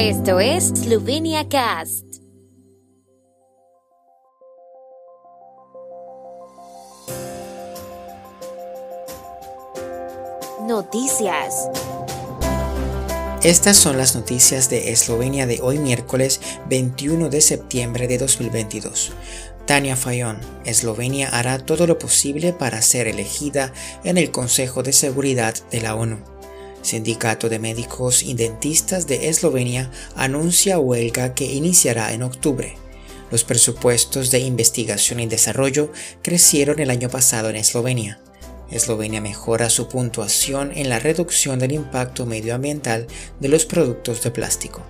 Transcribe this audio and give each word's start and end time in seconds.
Esto 0.00 0.38
es 0.38 0.68
Slovenia 0.68 1.48
Cast. 1.48 2.04
Noticias. 10.68 11.68
Estas 13.42 13.76
son 13.76 13.98
las 13.98 14.14
noticias 14.14 14.70
de 14.70 14.92
Eslovenia 14.92 15.48
de 15.48 15.58
hoy 15.60 15.78
miércoles 15.78 16.40
21 16.68 17.28
de 17.28 17.40
septiembre 17.40 18.06
de 18.06 18.18
2022. 18.18 19.10
Tania 19.66 19.96
Fayon, 19.96 20.38
Eslovenia 20.64 21.28
hará 21.30 21.58
todo 21.58 21.88
lo 21.88 21.98
posible 21.98 22.52
para 22.52 22.82
ser 22.82 23.08
elegida 23.08 23.72
en 24.04 24.16
el 24.16 24.30
Consejo 24.30 24.84
de 24.84 24.92
Seguridad 24.92 25.56
de 25.72 25.80
la 25.80 25.96
ONU. 25.96 26.37
Sindicato 26.88 27.50
de 27.50 27.58
Médicos 27.58 28.22
y 28.22 28.32
Dentistas 28.32 29.06
de 29.06 29.28
Eslovenia 29.28 29.90
anuncia 30.16 30.78
huelga 30.78 31.34
que 31.34 31.44
iniciará 31.44 32.14
en 32.14 32.22
octubre. 32.22 32.76
Los 33.30 33.44
presupuestos 33.44 34.30
de 34.30 34.40
investigación 34.40 35.20
y 35.20 35.26
desarrollo 35.26 35.92
crecieron 36.22 36.80
el 36.80 36.88
año 36.88 37.10
pasado 37.10 37.50
en 37.50 37.56
Eslovenia. 37.56 38.20
Eslovenia 38.70 39.20
mejora 39.20 39.68
su 39.68 39.88
puntuación 39.88 40.72
en 40.74 40.88
la 40.88 40.98
reducción 40.98 41.58
del 41.58 41.72
impacto 41.72 42.24
medioambiental 42.24 43.06
de 43.38 43.48
los 43.48 43.66
productos 43.66 44.22
de 44.22 44.30
plástico. 44.30 44.82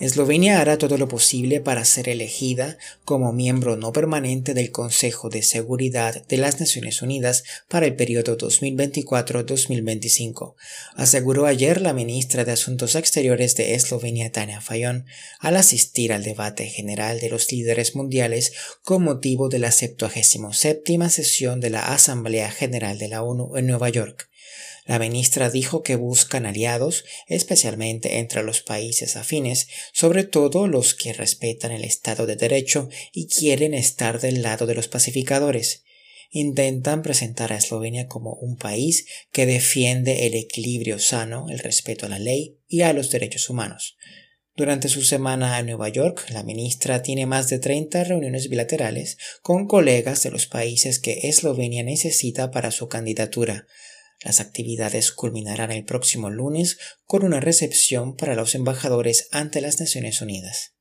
Eslovenia 0.00 0.60
hará 0.60 0.78
todo 0.78 0.96
lo 0.96 1.08
posible 1.08 1.60
para 1.60 1.84
ser 1.84 2.08
elegida 2.08 2.78
como 3.04 3.32
miembro 3.32 3.76
no 3.76 3.92
permanente 3.92 4.54
del 4.54 4.70
Consejo 4.70 5.28
de 5.28 5.42
Seguridad 5.42 6.24
de 6.28 6.36
las 6.36 6.60
Naciones 6.60 7.02
Unidas 7.02 7.42
para 7.68 7.86
el 7.86 7.96
periodo 7.96 8.38
2024-2025, 8.38 10.54
aseguró 10.94 11.46
ayer 11.46 11.80
la 11.80 11.94
ministra 11.94 12.44
de 12.44 12.52
Asuntos 12.52 12.94
Exteriores 12.94 13.56
de 13.56 13.74
Eslovenia, 13.74 14.30
Tania 14.30 14.60
Fayon, 14.60 15.04
al 15.40 15.56
asistir 15.56 16.12
al 16.12 16.22
debate 16.22 16.66
general 16.66 17.18
de 17.18 17.30
los 17.30 17.50
líderes 17.50 17.96
mundiales 17.96 18.52
con 18.84 19.02
motivo 19.02 19.48
de 19.48 19.58
la 19.58 19.72
77 19.72 21.08
sesión 21.08 21.58
de 21.58 21.70
la 21.70 21.92
Asamblea 21.92 22.52
General 22.52 22.98
de 22.98 23.08
la 23.08 23.24
ONU 23.24 23.56
en 23.56 23.66
Nueva 23.66 23.88
York. 23.88 24.27
La 24.88 24.98
ministra 24.98 25.50
dijo 25.50 25.82
que 25.82 25.96
buscan 25.96 26.46
aliados, 26.46 27.04
especialmente 27.26 28.20
entre 28.20 28.42
los 28.42 28.62
países 28.62 29.16
afines, 29.16 29.68
sobre 29.92 30.24
todo 30.24 30.66
los 30.66 30.94
que 30.94 31.12
respetan 31.12 31.72
el 31.72 31.84
Estado 31.84 32.24
de 32.24 32.36
Derecho 32.36 32.88
y 33.12 33.26
quieren 33.26 33.74
estar 33.74 34.18
del 34.18 34.40
lado 34.40 34.64
de 34.64 34.74
los 34.74 34.88
pacificadores. 34.88 35.84
Intentan 36.30 37.02
presentar 37.02 37.52
a 37.52 37.58
Eslovenia 37.58 38.08
como 38.08 38.32
un 38.32 38.56
país 38.56 39.04
que 39.30 39.44
defiende 39.44 40.26
el 40.26 40.32
equilibrio 40.32 40.98
sano, 40.98 41.48
el 41.50 41.58
respeto 41.58 42.06
a 42.06 42.08
la 42.08 42.18
ley 42.18 42.56
y 42.66 42.80
a 42.80 42.94
los 42.94 43.10
derechos 43.10 43.50
humanos. 43.50 43.98
Durante 44.56 44.88
su 44.88 45.04
semana 45.04 45.58
en 45.58 45.66
Nueva 45.66 45.90
York, 45.90 46.30
la 46.30 46.44
ministra 46.44 47.02
tiene 47.02 47.26
más 47.26 47.50
de 47.50 47.58
30 47.58 48.04
reuniones 48.04 48.48
bilaterales 48.48 49.18
con 49.42 49.66
colegas 49.66 50.22
de 50.22 50.30
los 50.30 50.46
países 50.46 50.98
que 50.98 51.28
Eslovenia 51.28 51.82
necesita 51.82 52.50
para 52.50 52.70
su 52.70 52.88
candidatura. 52.88 53.66
Las 54.24 54.40
actividades 54.40 55.12
culminarán 55.12 55.70
el 55.70 55.84
próximo 55.84 56.30
lunes 56.30 56.78
con 57.04 57.24
una 57.24 57.40
recepción 57.40 58.16
para 58.16 58.34
los 58.34 58.54
embajadores 58.54 59.28
ante 59.30 59.60
las 59.60 59.78
Naciones 59.80 60.20
Unidas. 60.20 60.77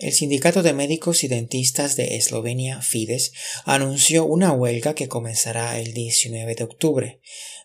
El 0.00 0.12
Sindicato 0.12 0.62
de 0.62 0.74
Médicos 0.74 1.24
y 1.24 1.28
Dentistas 1.28 1.96
de 1.96 2.18
Eslovenia, 2.18 2.82
Fides, 2.82 3.32
anunció 3.64 4.24
una 4.26 4.52
huelga 4.52 4.94
que 4.94 5.08
comenzará 5.08 5.76
el 5.80 5.92
19 5.92 6.54
de 6.54 6.62
octubre. 6.62 7.20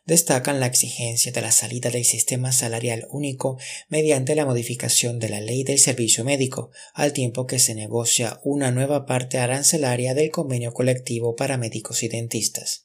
Destacan 0.07 0.59
la 0.59 0.65
exigencia 0.65 1.31
de 1.31 1.41
la 1.41 1.51
salida 1.51 1.91
del 1.91 2.05
sistema 2.05 2.51
salarial 2.51 3.05
único 3.11 3.59
mediante 3.87 4.33
la 4.33 4.47
modificación 4.47 5.19
de 5.19 5.29
la 5.29 5.41
ley 5.41 5.63
del 5.63 5.77
servicio 5.77 6.23
médico, 6.23 6.71
al 6.95 7.13
tiempo 7.13 7.45
que 7.45 7.59
se 7.59 7.75
negocia 7.75 8.39
una 8.43 8.71
nueva 8.71 9.05
parte 9.05 9.37
arancelaria 9.37 10.15
del 10.15 10.31
convenio 10.31 10.73
colectivo 10.73 11.35
para 11.35 11.57
médicos 11.57 12.01
y 12.01 12.07
dentistas. 12.07 12.83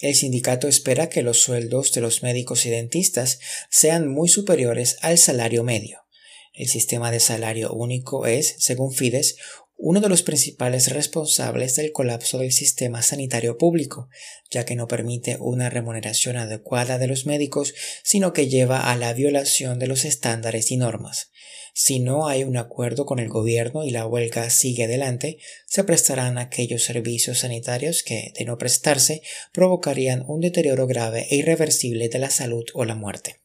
El 0.00 0.16
sindicato 0.16 0.66
espera 0.66 1.08
que 1.08 1.22
los 1.22 1.38
sueldos 1.38 1.92
de 1.92 2.00
los 2.00 2.24
médicos 2.24 2.66
y 2.66 2.70
dentistas 2.70 3.38
sean 3.70 4.08
muy 4.08 4.28
superiores 4.28 4.96
al 5.00 5.16
salario 5.16 5.62
medio. 5.62 6.09
El 6.52 6.68
sistema 6.68 7.10
de 7.10 7.20
salario 7.20 7.72
único 7.72 8.26
es, 8.26 8.56
según 8.58 8.92
Fides, 8.92 9.36
uno 9.82 10.00
de 10.00 10.10
los 10.10 10.22
principales 10.22 10.92
responsables 10.92 11.74
del 11.76 11.90
colapso 11.92 12.36
del 12.38 12.52
sistema 12.52 13.00
sanitario 13.00 13.56
público, 13.56 14.10
ya 14.50 14.66
que 14.66 14.76
no 14.76 14.86
permite 14.86 15.38
una 15.40 15.70
remuneración 15.70 16.36
adecuada 16.36 16.98
de 16.98 17.06
los 17.06 17.24
médicos, 17.24 17.72
sino 18.04 18.34
que 18.34 18.48
lleva 18.48 18.92
a 18.92 18.96
la 18.96 19.14
violación 19.14 19.78
de 19.78 19.86
los 19.86 20.04
estándares 20.04 20.70
y 20.70 20.76
normas. 20.76 21.30
Si 21.72 21.98
no 21.98 22.28
hay 22.28 22.44
un 22.44 22.58
acuerdo 22.58 23.06
con 23.06 23.20
el 23.20 23.30
gobierno 23.30 23.84
y 23.84 23.90
la 23.90 24.06
huelga 24.06 24.50
sigue 24.50 24.84
adelante, 24.84 25.38
se 25.66 25.82
prestarán 25.84 26.36
aquellos 26.36 26.84
servicios 26.84 27.38
sanitarios 27.38 28.02
que, 28.02 28.34
de 28.38 28.44
no 28.44 28.58
prestarse, 28.58 29.22
provocarían 29.52 30.24
un 30.26 30.40
deterioro 30.40 30.86
grave 30.86 31.26
e 31.30 31.36
irreversible 31.36 32.10
de 32.10 32.18
la 32.18 32.28
salud 32.28 32.64
o 32.74 32.84
la 32.84 32.96
muerte. 32.96 33.40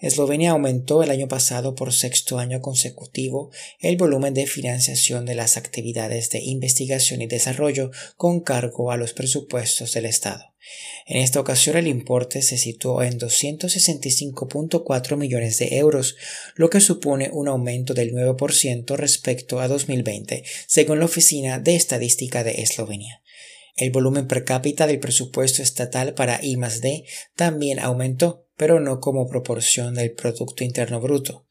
Eslovenia 0.00 0.52
aumentó 0.52 1.02
el 1.02 1.10
año 1.10 1.28
pasado 1.28 1.74
por 1.74 1.92
sexto 1.92 2.38
año 2.38 2.62
consecutivo 2.62 3.50
el 3.80 3.98
volumen 3.98 4.32
de 4.32 4.46
financiación 4.46 5.26
de 5.26 5.34
las 5.34 5.58
actividades 5.58 6.30
de 6.30 6.40
investigación 6.42 7.20
y 7.20 7.26
desarrollo 7.26 7.90
con 8.16 8.40
cargo 8.40 8.92
a 8.92 8.96
los 8.96 9.12
presupuestos 9.12 9.92
del 9.92 10.06
Estado. 10.06 10.54
En 11.06 11.18
esta 11.18 11.40
ocasión 11.40 11.76
el 11.76 11.86
importe 11.86 12.40
se 12.40 12.56
situó 12.56 13.02
en 13.02 13.18
265.4 13.18 15.16
millones 15.16 15.58
de 15.58 15.76
euros, 15.76 16.16
lo 16.54 16.70
que 16.70 16.80
supone 16.80 17.30
un 17.32 17.48
aumento 17.48 17.92
del 17.92 18.14
9% 18.14 18.96
respecto 18.96 19.60
a 19.60 19.68
2020, 19.68 20.44
según 20.66 21.00
la 21.00 21.06
Oficina 21.06 21.58
de 21.58 21.76
Estadística 21.76 22.44
de 22.44 22.62
Eslovenia. 22.62 23.20
El 23.80 23.92
volumen 23.92 24.28
per 24.28 24.44
cápita 24.44 24.86
del 24.86 25.00
presupuesto 25.00 25.62
estatal 25.62 26.12
para 26.12 26.38
I+D 26.42 27.06
también 27.34 27.78
aumentó, 27.78 28.46
pero 28.54 28.78
no 28.78 29.00
como 29.00 29.26
proporción 29.26 29.94
del 29.94 30.12
Producto 30.12 30.64
Interno 30.64 31.00
Bruto. 31.00 31.46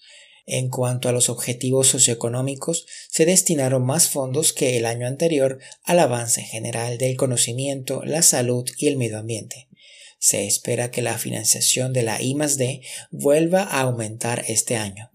En 0.45 0.69
cuanto 0.69 1.09
a 1.09 1.11
los 1.11 1.27
objetivos 1.27 1.87
socioeconómicos, 1.87 2.85
se 3.09 3.25
destinaron 3.25 3.83
más 3.83 4.09
fondos 4.09 4.53
que 4.53 4.77
el 4.77 4.85
año 4.85 5.07
anterior 5.07 5.57
al 5.83 5.97
avance 5.97 6.43
general 6.43 6.99
del 6.99 7.17
conocimiento, 7.17 8.03
la 8.05 8.21
salud 8.21 8.69
y 8.77 8.89
el 8.89 8.97
medio 8.97 9.17
ambiente. 9.17 9.67
Se 10.19 10.45
espera 10.45 10.91
que 10.91 11.01
la 11.01 11.17
financiación 11.17 11.93
de 11.93 12.03
la 12.03 12.21
I+D 12.21 12.81
vuelva 13.09 13.63
a 13.63 13.81
aumentar 13.81 14.45
este 14.47 14.75
año. 14.75 15.09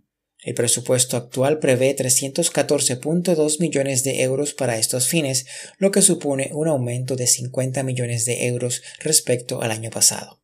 El 0.44 0.54
presupuesto 0.54 1.16
actual 1.16 1.58
prevé 1.58 1.96
314.2 1.96 3.60
millones 3.60 4.04
de 4.04 4.22
euros 4.22 4.52
para 4.52 4.78
estos 4.78 5.08
fines, 5.08 5.46
lo 5.78 5.90
que 5.90 6.02
supone 6.02 6.50
un 6.52 6.68
aumento 6.68 7.16
de 7.16 7.26
50 7.26 7.82
millones 7.82 8.26
de 8.26 8.46
euros 8.46 8.82
respecto 9.00 9.62
al 9.62 9.70
año 9.70 9.90
pasado. 9.90 10.42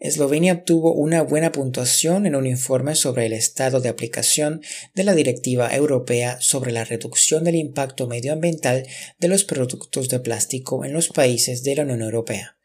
Eslovenia 0.00 0.54
obtuvo 0.54 0.94
una 0.94 1.22
buena 1.22 1.52
puntuación 1.52 2.26
en 2.26 2.34
un 2.34 2.46
informe 2.46 2.94
sobre 2.96 3.26
el 3.26 3.34
estado 3.34 3.80
de 3.80 3.90
aplicación 3.90 4.62
de 4.94 5.04
la 5.04 5.14
Directiva 5.14 5.72
Europea 5.74 6.40
sobre 6.40 6.72
la 6.72 6.84
reducción 6.84 7.44
del 7.44 7.56
impacto 7.56 8.08
medioambiental 8.08 8.88
de 9.18 9.28
los 9.28 9.44
productos 9.44 10.08
de 10.08 10.18
plástico 10.18 10.86
en 10.86 10.94
los 10.94 11.08
países 11.08 11.62
de 11.64 11.76
la 11.76 11.82
Unión 11.82 12.00
Europea. 12.00 12.56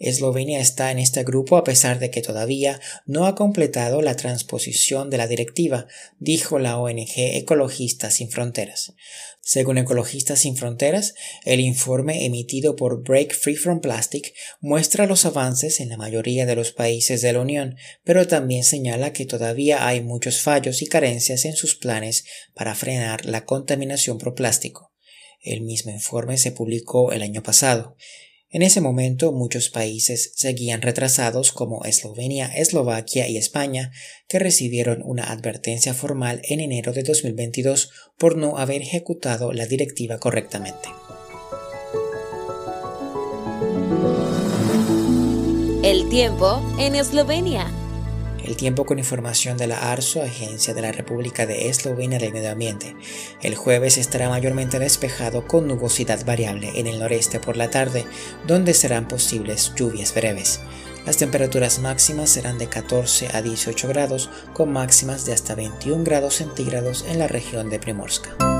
Eslovenia 0.00 0.60
está 0.60 0.90
en 0.90 0.98
este 0.98 1.24
grupo 1.24 1.58
a 1.58 1.62
pesar 1.62 1.98
de 1.98 2.10
que 2.10 2.22
todavía 2.22 2.80
no 3.04 3.26
ha 3.26 3.34
completado 3.34 4.00
la 4.00 4.16
transposición 4.16 5.10
de 5.10 5.18
la 5.18 5.28
directiva, 5.28 5.86
dijo 6.18 6.58
la 6.58 6.78
ONG 6.78 7.12
Ecologistas 7.16 8.14
Sin 8.14 8.30
Fronteras. 8.30 8.94
Según 9.42 9.76
Ecologistas 9.76 10.38
Sin 10.38 10.56
Fronteras, 10.56 11.14
el 11.44 11.60
informe 11.60 12.24
emitido 12.24 12.76
por 12.76 13.02
Break 13.02 13.34
Free 13.34 13.56
from 13.56 13.80
Plastic 13.80 14.32
muestra 14.60 15.04
los 15.04 15.26
avances 15.26 15.80
en 15.80 15.90
la 15.90 15.98
mayoría 15.98 16.46
de 16.46 16.56
los 16.56 16.72
países 16.72 17.20
de 17.20 17.34
la 17.34 17.40
Unión, 17.40 17.76
pero 18.02 18.26
también 18.26 18.64
señala 18.64 19.12
que 19.12 19.26
todavía 19.26 19.86
hay 19.86 20.00
muchos 20.00 20.40
fallos 20.40 20.80
y 20.80 20.86
carencias 20.86 21.44
en 21.44 21.56
sus 21.56 21.74
planes 21.74 22.24
para 22.54 22.74
frenar 22.74 23.26
la 23.26 23.44
contaminación 23.44 24.16
por 24.16 24.34
plástico. 24.34 24.94
El 25.42 25.60
mismo 25.60 25.90
informe 25.90 26.38
se 26.38 26.52
publicó 26.52 27.12
el 27.12 27.20
año 27.20 27.42
pasado. 27.42 27.96
En 28.52 28.62
ese 28.62 28.80
momento 28.80 29.30
muchos 29.30 29.70
países 29.70 30.32
seguían 30.34 30.82
retrasados 30.82 31.52
como 31.52 31.84
Eslovenia, 31.84 32.46
Eslovaquia 32.46 33.28
y 33.28 33.36
España, 33.36 33.92
que 34.26 34.40
recibieron 34.40 35.02
una 35.04 35.30
advertencia 35.30 35.94
formal 35.94 36.42
en 36.42 36.58
enero 36.58 36.92
de 36.92 37.04
2022 37.04 37.90
por 38.18 38.36
no 38.36 38.58
haber 38.58 38.82
ejecutado 38.82 39.52
la 39.52 39.66
directiva 39.66 40.18
correctamente. 40.18 40.88
El 45.84 46.08
tiempo 46.08 46.60
en 46.80 46.96
Eslovenia. 46.96 47.79
El 48.50 48.56
tiempo 48.56 48.84
con 48.84 48.98
información 48.98 49.56
de 49.56 49.68
la 49.68 49.92
ARSO, 49.92 50.24
Agencia 50.24 50.74
de 50.74 50.82
la 50.82 50.90
República 50.90 51.46
de 51.46 51.68
Eslovenia 51.68 52.18
del 52.18 52.32
Medio 52.32 52.50
Ambiente. 52.50 52.96
El 53.42 53.54
jueves 53.54 53.96
estará 53.96 54.28
mayormente 54.28 54.80
despejado 54.80 55.46
con 55.46 55.68
nubosidad 55.68 56.26
variable 56.26 56.72
en 56.74 56.88
el 56.88 56.98
noreste 56.98 57.38
por 57.38 57.56
la 57.56 57.70
tarde, 57.70 58.06
donde 58.48 58.74
serán 58.74 59.06
posibles 59.06 59.72
lluvias 59.76 60.12
breves. 60.12 60.58
Las 61.06 61.16
temperaturas 61.16 61.78
máximas 61.78 62.30
serán 62.30 62.58
de 62.58 62.66
14 62.66 63.28
a 63.32 63.40
18 63.40 63.86
grados, 63.86 64.30
con 64.52 64.72
máximas 64.72 65.24
de 65.26 65.32
hasta 65.32 65.54
21 65.54 66.02
grados 66.02 66.34
centígrados 66.34 67.04
en 67.08 67.20
la 67.20 67.28
región 67.28 67.70
de 67.70 67.78
Primorska. 67.78 68.59